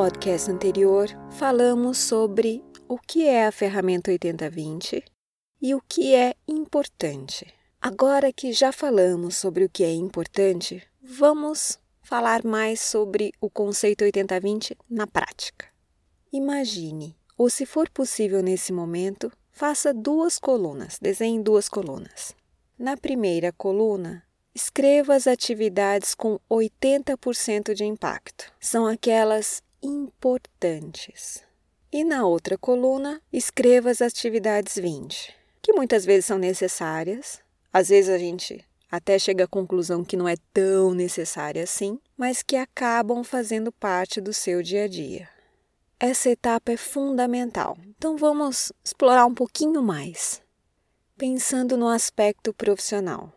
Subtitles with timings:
[0.00, 5.04] podcast anterior, falamos sobre o que é a ferramenta 80-20
[5.60, 7.46] e o que é importante.
[7.78, 14.02] Agora que já falamos sobre o que é importante, vamos falar mais sobre o conceito
[14.02, 15.66] 80-20 na prática.
[16.32, 22.34] Imagine, ou se for possível nesse momento, faça duas colunas, desenhe duas colunas.
[22.78, 24.22] Na primeira coluna,
[24.54, 28.50] escreva as atividades com 80% de impacto.
[28.58, 31.42] São aquelas importantes.
[31.92, 37.40] E na outra coluna, escreva as atividades 20, que muitas vezes são necessárias,
[37.72, 42.42] às vezes a gente até chega à conclusão que não é tão necessária assim, mas
[42.42, 45.28] que acabam fazendo parte do seu dia a dia.
[45.98, 50.42] Essa etapa é fundamental, então vamos explorar um pouquinho mais.
[51.16, 53.32] Pensando no aspecto profissional.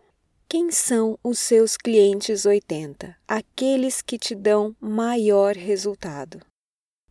[0.53, 3.17] Quem são os seus clientes 80?
[3.27, 6.41] Aqueles que te dão maior resultado.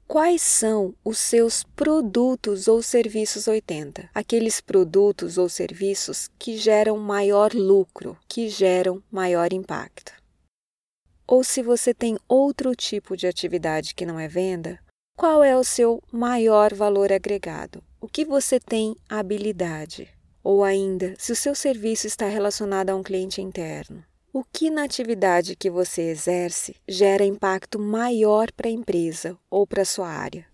[0.06, 4.08] Quais são os seus produtos ou serviços 80?
[4.14, 10.12] Aqueles produtos ou serviços que geram maior lucro, que geram maior impacto.
[11.26, 14.78] Ou se você tem outro tipo de atividade que não é venda,
[15.18, 17.82] qual é o seu maior valor agregado?
[18.00, 20.08] O que você tem habilidade?
[20.42, 24.84] Ou ainda, se o seu serviço está relacionado a um cliente interno, o que na
[24.84, 30.46] atividade que você exerce gera impacto maior para a empresa ou para a sua área?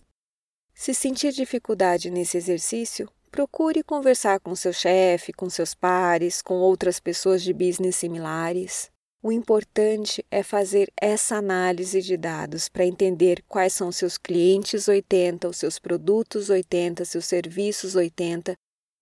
[0.75, 7.01] Se sentir dificuldade nesse exercício, procure conversar com seu chefe, com seus pares, com outras
[7.01, 8.91] pessoas de business similares.
[9.23, 15.49] O importante é fazer essa análise de dados para entender quais são seus clientes 80,
[15.49, 18.55] os seus produtos 80, seus serviços 80,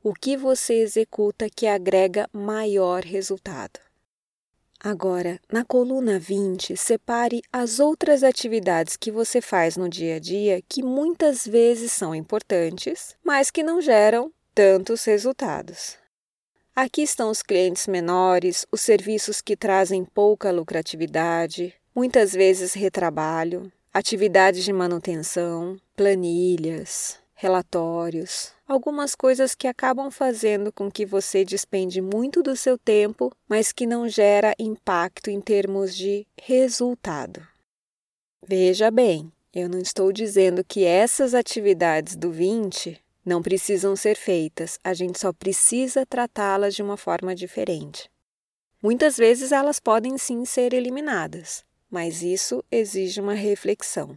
[0.08, 3.80] o que você executa que agrega maior resultado.
[4.78, 10.62] Agora, na coluna 20, separe as outras atividades que você faz no dia a dia
[10.68, 15.98] que muitas vezes são importantes, mas que não geram tantos resultados.
[16.72, 24.62] Aqui estão os clientes menores, os serviços que trazem pouca lucratividade, muitas vezes retrabalho, atividades
[24.62, 32.56] de manutenção, planilhas, relatórios, algumas coisas que acabam fazendo com que você despende muito do
[32.56, 37.46] seu tempo, mas que não gera impacto em termos de resultado.
[38.42, 44.78] Veja bem, eu não estou dizendo que essas atividades do 20 não precisam ser feitas,
[44.82, 48.10] a gente só precisa tratá-las de uma forma diferente.
[48.82, 54.16] Muitas vezes elas podem sim ser eliminadas, mas isso exige uma reflexão.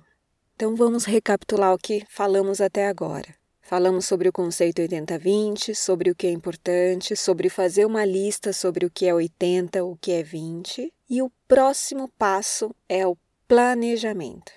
[0.59, 3.33] Então vamos recapitular o que falamos até agora.
[3.61, 8.85] Falamos sobre o conceito 80-20, sobre o que é importante, sobre fazer uma lista sobre
[8.85, 13.15] o que é 80, o que é 20, e o próximo passo é o
[13.47, 14.51] planejamento.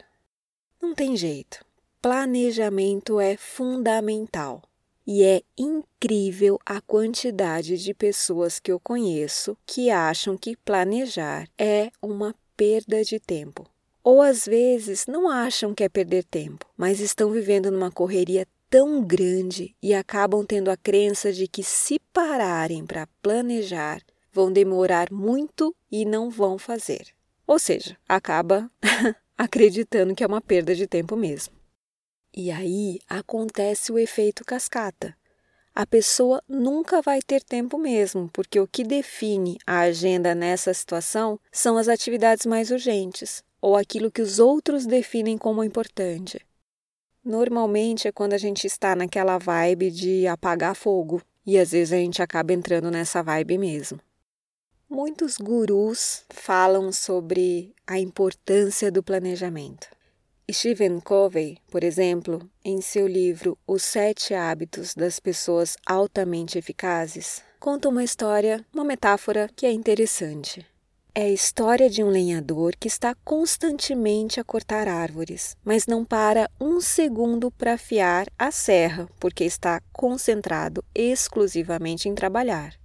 [0.83, 1.65] Não tem jeito.
[2.01, 4.61] Planejamento é fundamental.
[5.07, 11.93] E é incrível a quantidade de pessoas que eu conheço que acham que planejar é
[12.03, 13.72] uma perda de tempo.
[14.05, 19.05] Ou às vezes não acham que é perder tempo, mas estão vivendo numa correria tão
[19.05, 24.01] grande e acabam tendo a crença de que se pararem para planejar,
[24.33, 27.09] vão demorar muito e não vão fazer.
[27.47, 28.71] Ou seja, acaba
[29.37, 31.55] acreditando que é uma perda de tempo mesmo.
[32.35, 35.15] E aí acontece o efeito cascata.
[35.75, 41.39] A pessoa nunca vai ter tempo mesmo, porque o que define a agenda nessa situação
[41.51, 46.45] são as atividades mais urgentes, ou aquilo que os outros definem como importante.
[47.25, 51.97] Normalmente é quando a gente está naquela vibe de apagar fogo, e às vezes a
[51.97, 54.01] gente acaba entrando nessa vibe mesmo.
[54.91, 59.89] Muitos gurus falam sobre a importância do planejamento.
[60.51, 67.89] Stephen Covey, por exemplo, em seu livro Os Sete Hábitos das Pessoas Altamente Eficazes, conta
[67.89, 70.67] uma história, uma metáfora que é interessante.
[71.15, 76.51] É a história de um lenhador que está constantemente a cortar árvores, mas não para
[76.59, 82.81] um segundo para afiar a serra, porque está concentrado exclusivamente em trabalhar.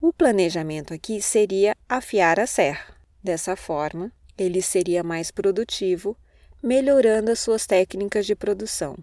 [0.00, 2.94] O planejamento aqui seria afiar a serra.
[3.20, 6.16] Dessa forma, ele seria mais produtivo,
[6.62, 8.96] melhorando as suas técnicas de produção.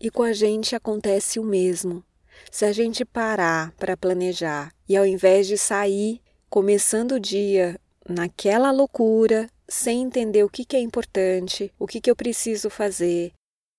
[0.00, 2.02] E com a gente acontece o mesmo.
[2.50, 7.78] Se a gente parar para planejar e ao invés de sair começando o dia
[8.08, 13.32] naquela loucura, sem entender o que, é importante, o que, que eu preciso fazer,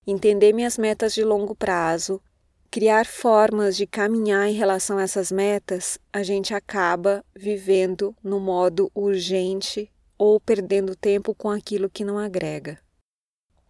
[0.06, 2.21] entender minhas metas de longo prazo,
[2.69, 8.92] criar formas de caminhar em relação a essas metas, a gente acaba vivendo no modo
[8.94, 12.77] urgente ou perdendo tempo com aquilo que não agrega.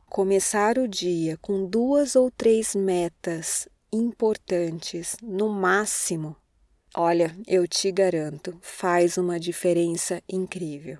[0.09, 6.35] começar o dia com duas ou três metas importantes no máximo,
[6.95, 10.97] olha, eu te garanto, faz uma diferença incrível.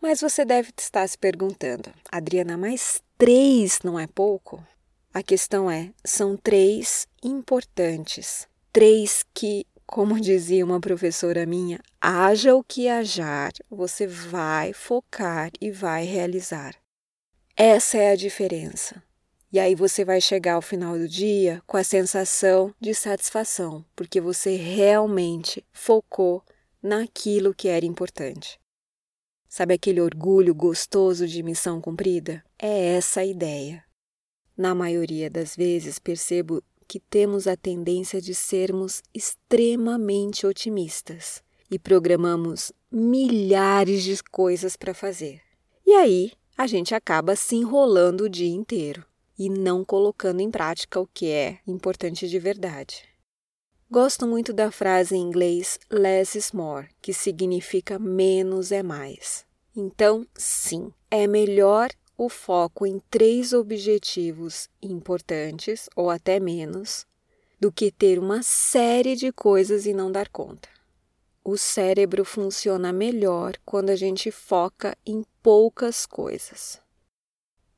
[0.00, 4.64] Mas você deve estar se perguntando, Adriana, mas três não é pouco?
[5.12, 12.62] A questão é: são três importantes, três que, como dizia uma professora minha, haja o
[12.62, 16.74] que hajar, você vai focar e vai realizar.
[17.56, 19.02] Essa é a diferença.
[19.52, 24.20] E aí você vai chegar ao final do dia com a sensação de satisfação, porque
[24.20, 26.42] você realmente focou
[26.82, 28.58] naquilo que era importante.
[29.48, 32.44] Sabe aquele orgulho gostoso de missão cumprida?
[32.58, 33.84] É essa a ideia.
[34.56, 42.72] Na maioria das vezes percebo que temos a tendência de sermos extremamente otimistas e programamos
[42.90, 45.40] milhares de coisas para fazer.
[45.86, 49.04] E aí a gente acaba se enrolando o dia inteiro
[49.38, 53.04] e não colocando em prática o que é importante de verdade.
[53.90, 59.46] Gosto muito da frase em inglês less is more, que significa menos é mais.
[59.76, 67.06] Então, sim, é melhor o foco em três objetivos importantes, ou até menos,
[67.60, 70.68] do que ter uma série de coisas e não dar conta.
[71.44, 76.80] O cérebro funciona melhor quando a gente foca em poucas coisas.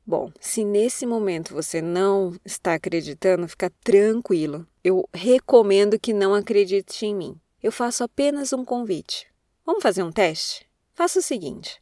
[0.09, 4.67] Bom, se nesse momento você não está acreditando, fica tranquilo.
[4.83, 7.39] Eu recomendo que não acredite em mim.
[7.63, 9.27] Eu faço apenas um convite.
[9.67, 10.67] Vamos fazer um teste?
[10.95, 11.79] Faça o seguinte: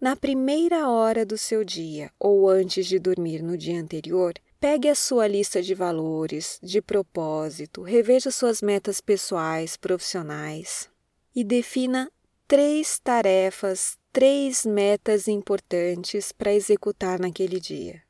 [0.00, 4.94] na primeira hora do seu dia ou antes de dormir no dia anterior, pegue a
[4.94, 10.88] sua lista de valores, de propósito, reveja suas metas pessoais, profissionais
[11.36, 12.10] e defina
[12.46, 18.02] três tarefas, três metas importantes para executar naquele dia.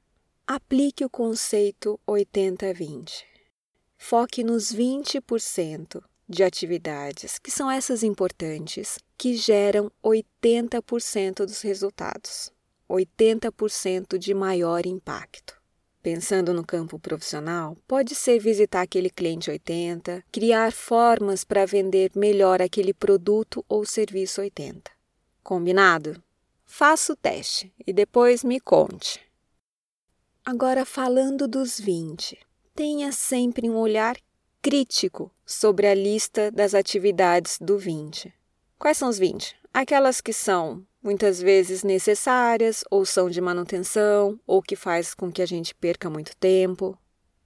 [0.47, 3.25] Aplique o conceito 80-20.
[3.97, 12.53] Foque nos 20% de atividades, que são essas importantes, que geram 80% dos resultados,
[12.89, 15.59] 80% de maior impacto.
[16.01, 22.63] Pensando no campo profissional, pode ser visitar aquele cliente 80, criar formas para vender melhor
[22.63, 24.98] aquele produto ou serviço 80.
[25.49, 26.23] Combinado?
[26.67, 29.19] Faça o teste e depois me conte.
[30.45, 32.39] Agora, falando dos 20,
[32.75, 34.19] tenha sempre um olhar
[34.61, 38.31] crítico sobre a lista das atividades do 20.
[38.79, 39.57] Quais são os 20?
[39.73, 45.41] Aquelas que são muitas vezes necessárias ou são de manutenção ou que faz com que
[45.41, 46.95] a gente perca muito tempo.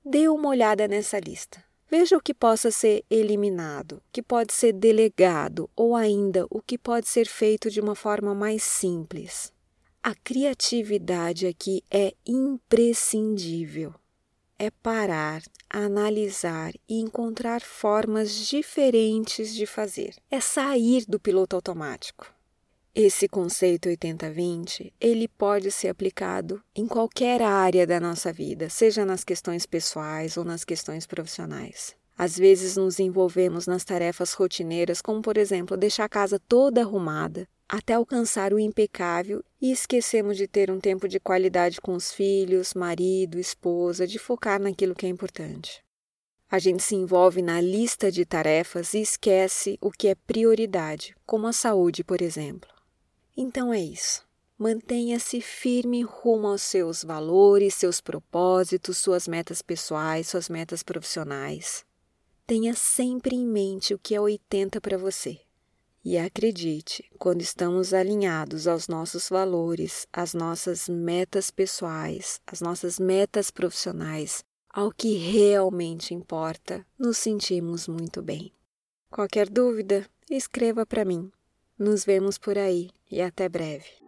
[0.04, 1.62] Dê uma olhada nessa lista.
[1.94, 6.78] Veja o que possa ser eliminado, o que pode ser delegado ou ainda o que
[6.78, 9.52] pode ser feito de uma forma mais simples.
[10.02, 13.92] A criatividade aqui é imprescindível
[14.62, 20.14] é parar, analisar e encontrar formas diferentes de fazer.
[20.30, 22.32] É sair do piloto automático.
[22.94, 29.24] Esse conceito 80-20, ele pode ser aplicado em qualquer área da nossa vida, seja nas
[29.24, 31.96] questões pessoais ou nas questões profissionais.
[32.18, 37.48] Às vezes nos envolvemos nas tarefas rotineiras, como por exemplo, deixar a casa toda arrumada,
[37.66, 42.74] até alcançar o impecável e esquecemos de ter um tempo de qualidade com os filhos,
[42.74, 45.82] marido, esposa, de focar naquilo que é importante.
[46.50, 51.46] A gente se envolve na lista de tarefas e esquece o que é prioridade, como
[51.46, 52.70] a saúde, por exemplo.
[53.36, 54.24] Então é isso.
[54.58, 61.84] Mantenha-se firme rumo aos seus valores, seus propósitos, suas metas pessoais, suas metas profissionais.
[62.46, 65.40] Tenha sempre em mente o que é 80 para você.
[66.04, 73.50] E acredite, quando estamos alinhados aos nossos valores, às nossas metas pessoais, às nossas metas
[73.50, 78.52] profissionais, ao que realmente importa, nos sentimos muito bem.
[79.10, 81.30] Qualquer dúvida, escreva para mim.
[81.84, 84.01] Nos vemos por aí e até breve.